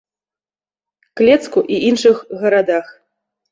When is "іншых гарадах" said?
1.91-2.93